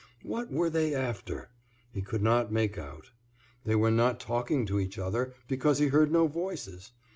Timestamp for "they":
0.71-0.95, 3.65-3.75